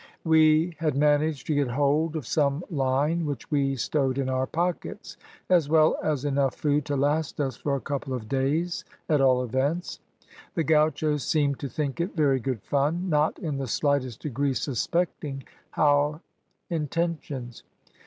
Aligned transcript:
"We 0.23 0.73
had 0.79 0.95
managed 0.97 1.45
to 1.45 1.53
get 1.53 1.67
hold 1.67 2.15
of 2.15 2.25
some 2.25 2.63
line 2.71 3.23
which 3.23 3.51
we 3.51 3.75
stowed 3.75 4.17
in 4.17 4.29
our 4.29 4.47
pockets, 4.47 5.15
as 5.47 5.69
well 5.69 5.95
as 6.03 6.25
enough 6.25 6.55
food 6.55 6.85
to 6.85 6.95
last 6.97 7.39
us 7.39 7.55
for 7.55 7.75
a 7.75 7.79
couple 7.81 8.15
of 8.15 8.27
days, 8.27 8.83
at 9.07 9.21
all 9.21 9.43
events. 9.43 9.99
The 10.55 10.63
gauchos 10.63 11.23
seemed 11.23 11.59
to 11.59 11.69
think 11.69 12.01
it 12.01 12.15
very 12.15 12.39
good 12.39 12.63
fun, 12.63 13.11
not 13.11 13.37
in 13.37 13.59
the 13.59 13.67
slightest 13.67 14.21
degree 14.21 14.55
suspecting 14.55 15.43
our 15.77 16.21
intentions. 16.67 17.61